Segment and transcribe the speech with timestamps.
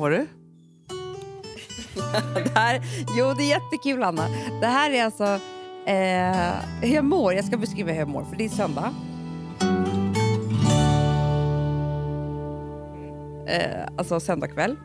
[0.00, 0.26] mår du?
[2.34, 2.80] det här,
[3.18, 4.28] jo, det är jättekul, Anna.
[4.60, 5.24] Det här är alltså
[5.86, 7.34] eh, hur jag mår.
[7.34, 8.94] Jag ska beskriva hur jag mår, för det är söndag.
[13.46, 14.76] Eh, alltså söndag kväll.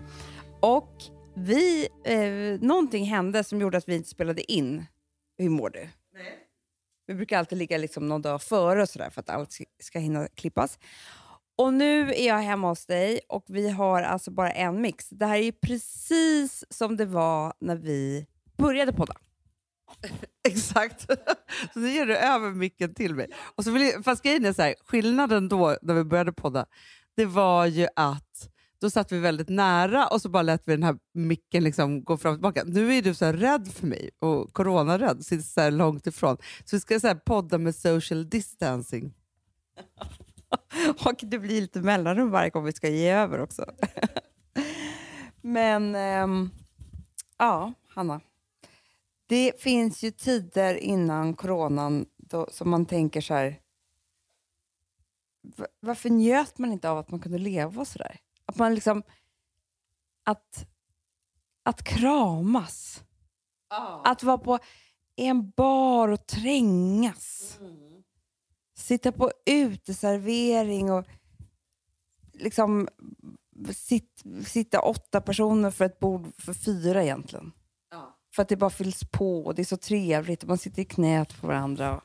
[0.59, 1.03] Och
[1.35, 4.85] vi, eh, någonting hände som gjorde att vi inte spelade in
[5.37, 5.79] Hur mår du?
[6.13, 6.39] Nej.
[7.07, 10.27] Vi brukar alltid ligga liksom någon dag före och sådär för att allt ska hinna
[10.27, 10.79] klippas.
[11.57, 15.09] Och nu är jag hemma hos dig och vi har alltså bara en mix.
[15.09, 18.25] Det här är precis som det var när vi
[18.57, 19.13] började podda.
[20.47, 21.01] Exakt.
[21.73, 23.27] Så nu ger du över micken till mig.
[23.55, 26.65] Och så vill jag, fast grejen är så här, skillnaden då när vi började podda,
[27.15, 28.49] det var ju att
[28.79, 32.17] då satt vi väldigt nära och så bara lät vi den här micken liksom gå
[32.17, 32.63] fram och tillbaka.
[32.65, 36.37] Nu är du så här rädd för mig och coronarädd, sitter så här långt ifrån.
[36.65, 39.13] Så vi ska så podda med social distancing.
[41.05, 43.65] och det blir lite mellanrum varje gång vi ska ge över också.
[45.41, 46.51] Men ähm,
[47.37, 48.21] ja, Hanna.
[49.27, 53.59] Det finns ju tider innan coronan då, som man tänker så här.
[55.79, 58.19] Varför njöt man inte av att man kunde leva så där?
[58.45, 59.03] Att man liksom...
[60.23, 60.67] Att,
[61.63, 63.03] att kramas.
[63.69, 64.01] Oh.
[64.03, 64.59] Att vara på
[65.15, 67.57] en bar och trängas.
[67.61, 67.94] Mm.
[68.85, 71.05] Sitta på uteservering och
[72.33, 72.87] liksom
[73.73, 77.51] sit, sitta åtta personer för ett bord för fyra egentligen.
[77.93, 77.99] Oh.
[78.35, 80.85] För att det bara fylls på och det är så trevligt och man sitter i
[80.85, 82.01] knät på varandra.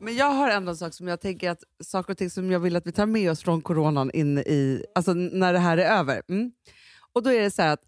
[0.00, 2.60] Men jag har ändå en sak som jag tänker att saker och ting som jag
[2.60, 5.98] vill att vi tar med oss från coronan in i, alltså när det här är
[5.98, 6.22] över.
[6.28, 6.52] Mm.
[7.12, 7.80] Och då är det så att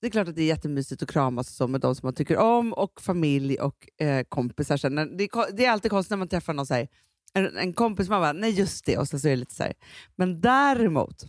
[0.00, 2.14] det är klart att det är jättemysigt att kramas och så med de som man
[2.14, 4.76] tycker om och familj och eh, kompisar.
[4.76, 6.88] Sen, det, är, det är alltid konstigt när man träffar någon så här,
[7.36, 9.62] en, en kompis, man bara nej just det, och så, så är det lite så
[9.62, 9.74] här.
[10.16, 11.24] Men däremot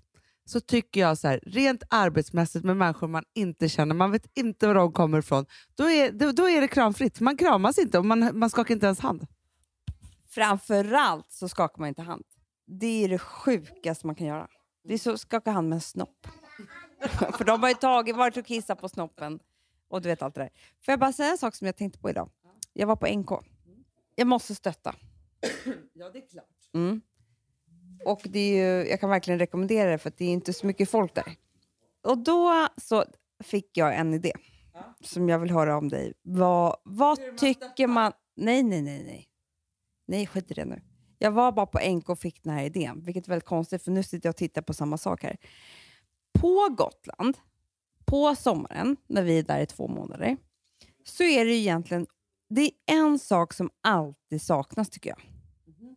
[0.46, 4.68] så tycker jag så här, rent arbetsmässigt med människor man inte känner, man vet inte
[4.68, 5.46] var de kommer ifrån,
[5.76, 7.20] då är, då, då är det kramfritt.
[7.20, 9.28] Man kramas inte och man, man skakar inte ens hand.
[10.30, 12.24] Framförallt så skakar man inte hand.
[12.68, 14.48] Det är det sjukaste man kan göra.
[14.88, 16.28] Det är så att skaka hand med en snopp.
[17.38, 19.40] För de har ju tagit, varit och kissat på snoppen
[19.90, 20.50] och du vet allt det där.
[20.86, 22.30] Får jag bara säga en sak som jag tänkte på idag?
[22.74, 23.30] Jag var på NK.
[24.16, 24.96] Jag måste stötta.
[25.94, 26.70] Ja, det är klart.
[26.74, 27.02] Mm.
[28.06, 30.90] Och det är ju, jag kan verkligen rekommendera det för det är inte så mycket
[30.90, 31.36] folk där.
[32.02, 33.06] Och då så
[33.44, 34.34] fick jag en idé
[34.74, 34.96] ja.
[35.02, 36.14] som jag vill höra om dig.
[36.22, 38.12] Vad, vad tycker man...
[38.36, 39.30] Nej, nej, nej, nej.
[40.06, 40.82] Nej, skit i det nu.
[41.20, 43.92] Jag var bara på NK och fick den här idén, vilket är väldigt konstigt för
[43.92, 45.38] nu sitter jag och tittar på samma sak här.
[46.40, 47.38] På Gotland,
[48.06, 50.38] på sommaren, när vi är där i två månader,
[51.04, 52.08] så är det egentligen
[52.50, 55.22] det är en sak som alltid saknas tycker jag.
[55.80, 55.96] Mm.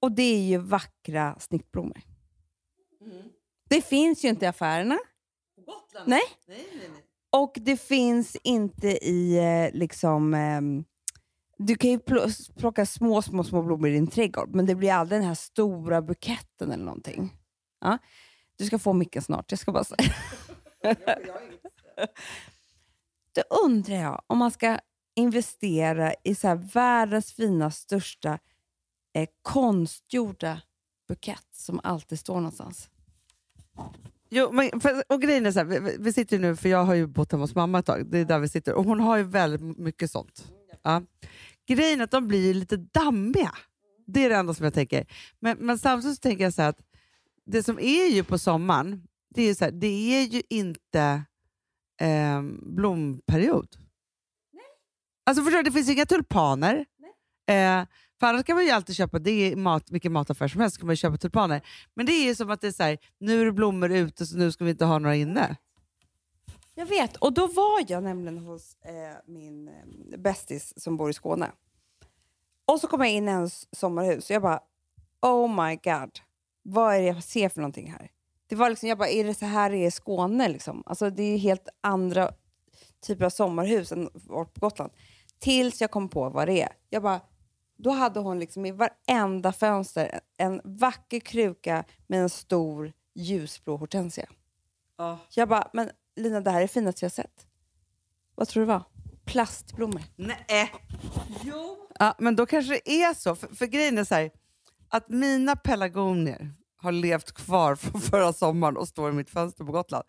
[0.00, 2.00] Och det är ju vackra snittblommor.
[3.00, 3.28] Mm.
[3.68, 4.98] Det finns ju inte i affärerna.
[5.54, 6.08] På Gotland?
[6.08, 6.22] Nej.
[6.46, 7.04] nej, nej, nej.
[7.30, 10.34] Och det finns inte i eh, liksom...
[10.34, 10.84] Um,
[11.58, 11.98] du kan ju
[12.56, 16.02] plocka små, små, små blommor i din trädgård, men det blir aldrig den här stora
[16.02, 17.32] buketten eller någonting.
[17.80, 17.98] Ja?
[18.56, 20.14] Du ska få micken snart, jag ska bara säga.
[23.34, 24.78] Då undrar jag om man ska
[25.18, 28.38] investera i så världens fina, största
[29.14, 30.62] eh, konstgjorda
[31.08, 32.90] bukett som alltid står någonstans.
[34.30, 36.94] Jo, men, för, och grejen är så här, vi, vi, sitter nu, för jag har
[36.94, 39.16] ju bott hemma hos mamma ett tag, det är där vi sitter, och hon har
[39.16, 40.52] ju väldigt mycket sånt.
[40.82, 41.02] Ja.
[41.66, 43.54] Grejen är att de blir lite dammiga.
[44.06, 45.06] Det är det enda som jag tänker.
[45.40, 46.80] Men, men samtidigt så tänker jag så att
[47.46, 49.02] det som är ju på sommaren,
[49.34, 51.22] det är, så här, det är ju inte
[52.00, 53.87] eh, blomperiod.
[55.28, 56.86] Alltså förstår du, det finns inga tulpaner.
[57.48, 57.84] Eh,
[58.20, 60.86] för annars kan man ju alltid köpa, det är mat, vilken mataffär som helst, kan
[60.86, 61.62] man köpa tulpaner.
[61.94, 64.26] Men det är ju som att det är så här, nu är det blommor ute
[64.26, 65.56] så nu ska vi inte ha några inne.
[66.74, 71.12] Jag vet, och då var jag nämligen hos eh, min eh, bästis som bor i
[71.12, 71.50] Skåne.
[72.64, 74.60] Och så kom jag in i hennes sommarhus och jag bara,
[75.22, 76.10] oh my god,
[76.62, 78.10] vad är det jag ser för någonting här?
[78.46, 80.48] Det var liksom, jag bara, är det så här det är i Skåne?
[80.48, 80.82] Liksom?
[80.86, 82.32] Alltså, det är helt andra
[83.00, 84.92] typer av sommarhus än på Gotland.
[85.38, 86.72] Tills jag kom på vad det är.
[86.90, 87.20] Jag bara,
[87.76, 94.26] då hade hon liksom i varenda fönster en vacker kruka med en stor ljusblå hortensia.
[94.98, 95.16] Oh.
[95.34, 97.46] Jag bara, men Lina, det här är det finaste jag sett.
[98.34, 98.82] Vad tror du det var?
[99.24, 100.02] Plastblommor.
[100.16, 100.72] Nej.
[101.42, 101.88] Jo.
[101.98, 103.34] Ja, men då kanske det är så.
[103.34, 104.30] För, för grejen är så här,
[104.88, 109.72] att mina pelargonier har levt kvar från förra sommaren och står i mitt fönster på
[109.72, 110.04] Gotland.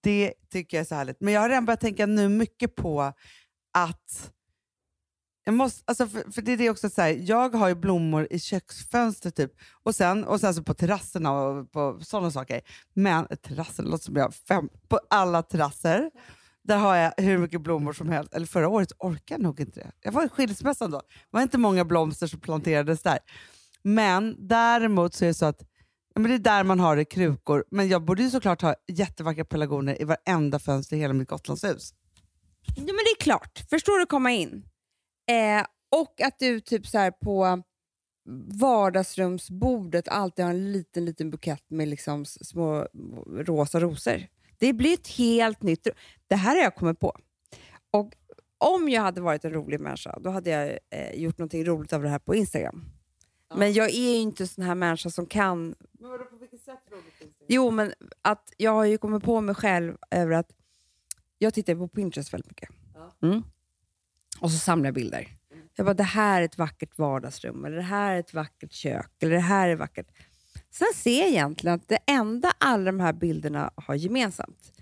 [0.00, 1.20] Det tycker jag är så härligt.
[1.20, 3.12] Men jag har redan börjat tänka nu mycket på
[3.72, 4.32] att
[5.44, 8.28] jag måste, alltså för, för det är det också så här, jag har ju blommor
[8.30, 9.52] i köksfönstret typ,
[9.82, 12.60] och sen, och sen så på terrasserna och på sådana saker.
[12.94, 16.10] Men terrassen låter som jag har fem, på alla terrasser.
[16.64, 18.34] Där har jag hur mycket blommor som helst.
[18.34, 19.92] Eller förra året orkade jag nog inte det.
[20.00, 20.98] Jag var i skilsmässan då.
[20.98, 23.18] Det var inte många blomster som planterades där.
[23.82, 25.62] Men däremot så är det så att
[26.14, 27.64] men det är där man har det krukor.
[27.70, 31.94] Men jag borde ju såklart ha jättevackra pelargoner i varenda fönster i hela mitt Gotlandshus.
[32.76, 33.64] Ja, men det är klart.
[33.70, 34.64] Förstår du komma in?
[35.26, 37.62] Eh, och att du typ så här på
[38.60, 42.88] vardagsrumsbordet alltid har en liten, liten bukett med liksom små
[43.26, 44.26] rosa rosor.
[44.58, 45.88] Det blir ett helt nytt...
[46.26, 47.16] Det här har jag kommit på.
[47.90, 48.12] Och
[48.58, 52.02] om jag hade varit en rolig människa, då hade jag eh, gjort någonting roligt av
[52.02, 52.84] det här på Instagram.
[53.54, 55.74] Men jag är ju inte en sån här människa som kan...
[55.92, 57.36] Men vadå, på vilket sätt roligt?
[57.48, 57.92] Jo, men
[58.22, 60.52] att jag har ju kommit på mig själv över att
[61.38, 62.68] jag tittar på Pinterest väldigt mycket.
[62.94, 63.28] Ja.
[63.28, 63.42] Mm.
[64.42, 65.28] Och så samlar jag bilder.
[65.76, 69.10] Jag bara, det här är ett vackert vardagsrum, eller det här är ett vackert kök,
[69.20, 70.06] eller det här är vackert.
[70.70, 74.72] Sen ser jag egentligen att det enda alla de här bilderna har gemensamt,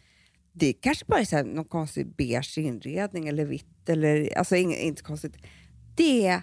[0.52, 4.80] det kanske bara är så här, någon konstig beige inredning eller vitt, eller, alltså inget,
[4.80, 5.36] inte konstigt.
[5.96, 6.42] Det är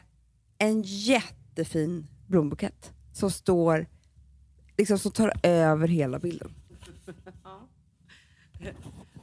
[0.57, 3.87] en jättefin blombukett som står,
[4.77, 6.53] liksom som tar över hela bilden.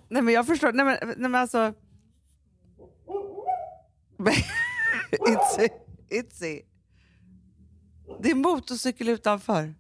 [0.09, 0.73] Nej men jag förstår.
[0.73, 1.75] Nej men, nej, men alltså...
[5.29, 5.69] Itzy,
[6.11, 6.63] Itzy.
[8.23, 9.75] Det är motorcykel utanför.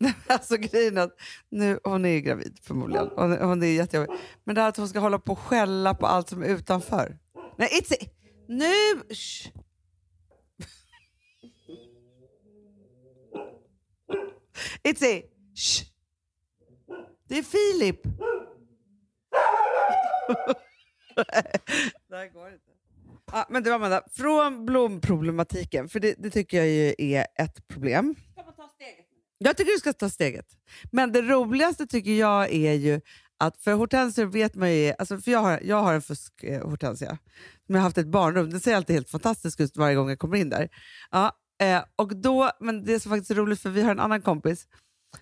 [0.26, 1.16] Alltså grejen är att
[1.48, 3.10] nu, hon är ju gravid förmodligen.
[3.16, 4.16] Hon, hon är jättejobbig.
[4.44, 7.18] Men det här att hon ska hålla på och skälla på allt som är utanför.
[7.56, 7.96] Nej Itzy!
[8.48, 9.00] Nu!
[9.14, 9.48] Shh.
[14.88, 15.22] Itzy!
[15.54, 15.84] Shh.
[17.28, 18.00] Det är Filip!
[22.08, 22.64] det här går inte.
[23.32, 28.14] Ja, men du Amanda, från blomproblematiken, för det, det tycker jag ju är ett problem.
[29.38, 30.46] Jag tycker du ska ta steget.
[30.92, 33.00] Men det roligaste tycker jag är ju
[33.38, 37.18] att, för hortensior vet man ju, alltså för jag har, jag har en fusk-hortensia
[37.66, 38.50] som jag har haft ett barnrum.
[38.50, 40.68] Den ser alltid helt fantastisk ut varje gång jag kommer in där.
[41.10, 41.32] Ja,
[41.62, 44.66] eh, och då, men det är så faktiskt roligt för vi har en annan kompis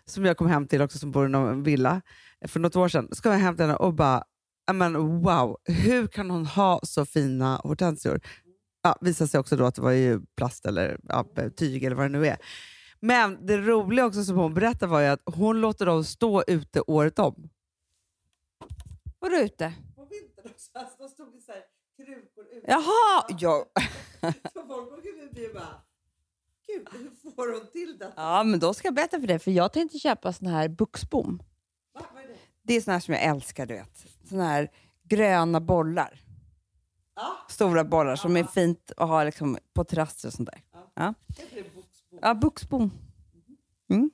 [0.04, 2.02] som jag kom hem till också som bor i någon villa
[2.44, 3.08] eh, för något år sedan.
[3.12, 4.24] Så kom jag hem till henne och bara, "Ja,
[4.72, 8.20] men wow, hur kan hon ha så fina hortensior?
[8.82, 11.26] Ja, visade sig också då att det var ju plast eller ja,
[11.56, 12.38] tyg eller vad det nu är.
[13.00, 16.80] Men det roliga också som hon berättade var ju att hon låter dem stå ute
[16.80, 17.50] året om.
[19.18, 19.72] Vadå ute?
[19.96, 21.62] På vintern också, alltså, de stod i så här
[21.96, 22.70] krukor ute.
[22.70, 23.24] Jaha!
[23.38, 23.64] Ja.
[24.52, 25.82] Så folk åker förbi och bara,
[26.66, 28.12] gud hur får hon till detta?
[28.16, 31.42] ja, men då ska jag berätta för dig, för jag tänkte köpa sån här buxbom.
[32.62, 32.76] Är det?
[32.76, 34.06] Är sån här som jag älskar, du vet.
[34.28, 34.70] Såna här
[35.04, 36.20] gröna bollar.
[37.16, 37.46] Ja.
[37.48, 40.62] Stora bollar som är fint att ha liksom på terrasser och sånt där.
[40.94, 41.14] Ja,
[42.20, 42.90] ja buxbom.
[43.90, 44.10] Mm.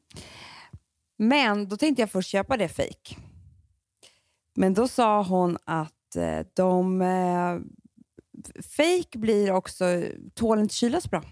[1.16, 3.16] Men då tänkte jag först köpa det fake.
[4.54, 7.02] Men då sa hon att eh, de...
[7.02, 7.58] Eh,
[8.62, 9.84] fake blir också...
[10.34, 11.22] Tål inte kyla så bra.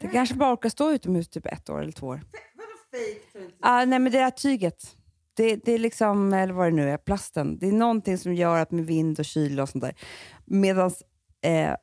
[0.00, 2.20] Det kanske bara orkar stå utomhus typ ett år eller två år.
[2.54, 3.44] Vadå fake?
[3.44, 3.56] inte.
[3.60, 4.96] Ah, nej, men det där tyget.
[5.40, 7.58] Det, det är liksom, eller vad det nu är, plasten.
[7.58, 9.94] Det är någonting som gör att med vind och kyla och sånt där.
[10.44, 10.90] Medan
[11.42, 11.74] eh,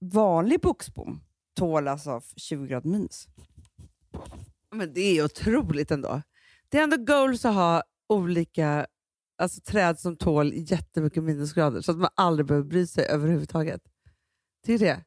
[0.00, 1.20] vanlig boxbom
[1.56, 3.28] tål alltså 20 grader minus.
[4.70, 6.22] Men det är otroligt ändå.
[6.68, 8.86] Det är ändå goals att ha olika
[9.38, 13.82] alltså, träd som tål jättemycket minusgrader så att man aldrig behöver bry sig överhuvudtaget.
[14.66, 15.04] Det är det.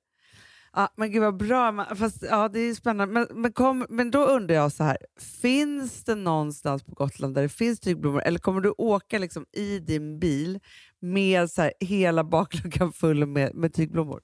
[0.74, 1.72] Ja, men gud vad bra.
[1.72, 3.13] Man, fast, ja, det är spännande.
[3.13, 4.98] Men, men, kom, men då undrar jag så här.
[5.42, 9.80] Finns det någonstans på Gotland där det finns tygblommor eller kommer du åka liksom i
[9.80, 10.60] din bil
[11.00, 14.22] med så här, hela bakluckan full med, med tygblommor?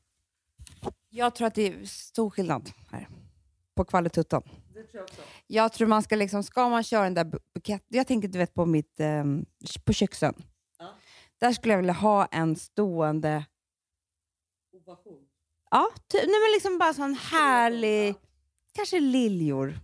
[1.09, 3.07] Jag tror att det är stor skillnad här
[3.75, 4.41] på kvaliteten.
[5.47, 8.37] Jag tror man ska liksom, ska man köra den där bu- buketten, jag tänker du
[8.39, 9.45] vet på mitt, ehm,
[9.85, 10.33] på köksön.
[10.79, 10.93] Ja.
[11.37, 13.45] Där skulle jag vilja ha en stående,
[15.71, 18.15] ja, ty, nej men liksom bara sån härlig,
[18.71, 19.79] kanske liljor.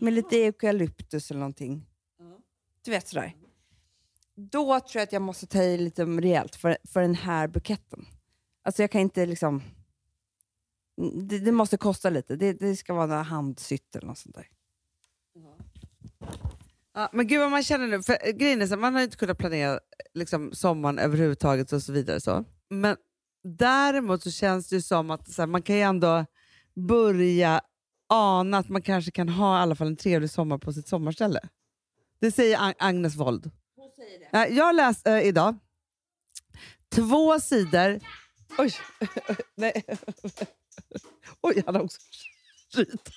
[0.00, 1.86] Med lite eukalyptus eller någonting.
[2.84, 3.36] Du vet sådär.
[4.34, 8.06] Då tror jag att jag måste ta i lite rejält för, för den här buketten.
[8.62, 9.62] Alltså jag kan inte liksom...
[11.14, 12.36] Det, det måste kosta lite.
[12.36, 14.48] Det, det ska vara några handsytt eller något sånt där.
[16.94, 19.38] Ja, men gud vad man känner nu, för grejen är så, man har inte kunnat
[19.38, 19.80] planera
[20.14, 22.20] liksom, sommaren överhuvudtaget och så vidare.
[22.20, 22.44] Så.
[22.70, 22.96] Men
[23.44, 26.26] däremot så känns det som att så här, man kan ju ändå
[26.74, 27.60] börja
[28.08, 31.40] ana att man kanske kan ha i alla fall en trevlig sommar på sitt sommarställe.
[32.20, 33.50] Det säger Ag- Agnes Wold.
[34.32, 35.58] Ja, Jag läste äh, idag
[36.94, 38.00] två sidor
[38.58, 38.72] Oj.
[39.54, 39.84] Nej.
[41.40, 41.98] Oj, han har också
[42.74, 43.10] skit.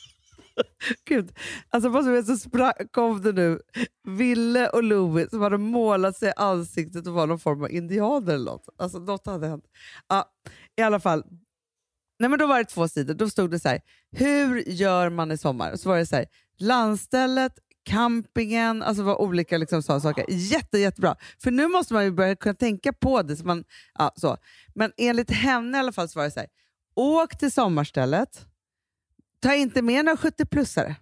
[1.05, 1.31] Gud.
[1.69, 3.59] Alltså vad som är så spra- kom det nu
[4.07, 8.33] Ville och Louis som hade målat sig i ansiktet och var någon form av indianer
[8.33, 8.69] eller något.
[8.77, 9.65] Alltså något hade hänt.
[10.07, 10.25] Ja,
[10.77, 11.23] I alla fall.
[12.19, 13.13] Nej, men då var det två sidor.
[13.13, 13.81] Då stod det så här.
[14.11, 15.75] Hur gör man i sommar?
[15.75, 16.25] Så var det så här.
[16.57, 17.53] Landstället,
[17.85, 20.25] campingen, alltså var olika liksom, sådana saker.
[20.29, 21.15] Jätte, jättebra.
[21.43, 23.35] För nu måste man ju börja kunna tänka på det.
[23.35, 24.37] Så man, ja, så.
[24.75, 26.49] Men enligt henne i alla fall så var det så här.
[26.95, 28.45] Åk till sommarstället.
[29.45, 30.95] Ta inte med några 70-plussare.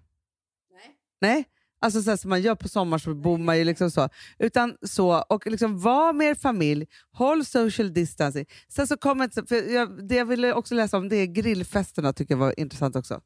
[0.72, 0.96] Nej.
[1.22, 1.46] Nej.
[1.82, 4.10] Alltså så som man gör på sommar så bor man ju liksom så.
[4.40, 8.46] Utan så, och liksom var med er familj, håll social distancing.
[8.68, 12.14] Sen så kommer inte, för jag, det jag ville också läsa om det är grillfesterna,
[12.14, 13.22] tycker jag var intressant också.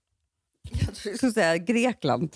[0.71, 2.35] Jag trodde skulle säga Grekland.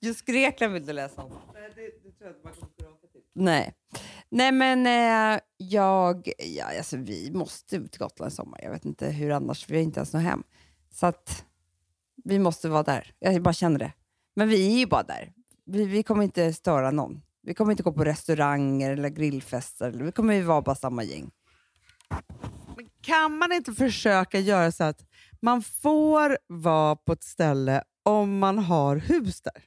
[0.00, 1.32] Just Grekland vill du läsa om.
[1.54, 3.20] Nej, det, det tror jag inte man kommer till.
[3.34, 3.74] Nej.
[4.28, 6.28] Nej, men eh, jag...
[6.38, 8.60] Ja, alltså, vi måste till Gotland i sommar.
[8.62, 9.70] Jag vet inte hur annars.
[9.70, 10.42] Vi har inte ens något hem.
[10.94, 11.44] Så att
[12.24, 13.14] vi måste vara där.
[13.18, 13.92] Jag bara känner det.
[14.36, 15.32] Men vi är ju bara där.
[15.66, 17.22] Vi, vi kommer inte störa någon.
[17.42, 19.90] Vi kommer inte gå på restauranger eller grillfester.
[19.90, 21.30] Vi kommer ju vara bara samma gäng.
[22.76, 25.04] Men kan man inte försöka göra så att
[25.42, 29.62] man får vara på ett ställe om man har hus där?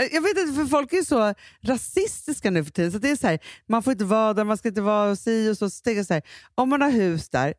[0.00, 2.92] Eh, jag vet inte, för folk är så rasistiska nu för tiden.
[2.92, 5.50] Så det är så här, man får inte vara där, man ska inte vara si
[5.50, 5.70] och så.
[5.70, 6.22] så, tänker jag så här,
[6.54, 7.54] om man har hus där,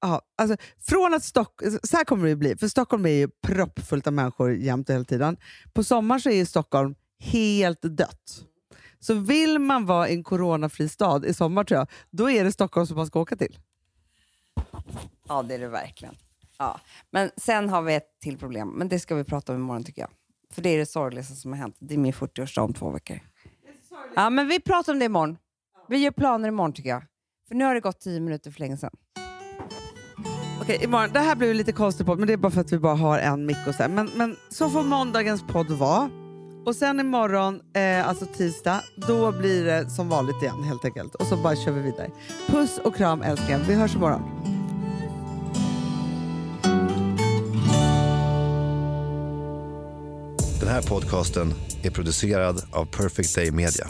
[0.00, 4.06] ja, alltså, från att Stock, så här kommer det bli, för Stockholm är ju proppfullt
[4.06, 5.36] av människor jämt och hela tiden.
[5.72, 8.44] På sommaren så är ju Stockholm helt dött.
[9.00, 12.52] Så vill man vara i en coronafri stad i sommar tror jag, då är det
[12.52, 13.58] Stockholm som man ska åka till.
[15.28, 16.14] Ja, det är det verkligen.
[16.58, 16.80] Ja.
[17.10, 20.02] Men sen har vi ett till problem, men det ska vi prata om imorgon tycker
[20.02, 20.10] jag.
[20.50, 21.76] För det är det sorgligaste som har hänt.
[21.78, 23.20] Det är min 40-årsdag om två veckor.
[24.16, 25.38] Ja, men vi pratar om det imorgon.
[25.88, 27.02] Vi gör planer imorgon tycker jag.
[27.48, 28.96] För nu har det gått tio minuter för länge sedan.
[30.60, 31.10] Okej, imorgon.
[31.12, 33.18] Det här blir lite konstigt podd, men det är bara för att vi bara har
[33.18, 33.88] en mick och så.
[33.88, 36.10] Men, men så får måndagens podd vara.
[36.66, 41.14] Och sen imorgon, eh, alltså tisdag, då blir det som vanligt igen helt enkelt.
[41.14, 42.10] Och så bara kör vi vidare.
[42.46, 43.58] Puss och kram älskling.
[43.68, 44.22] Vi hörs imorgon.
[50.60, 53.86] Den här podcasten är producerad av Perfect Day Media.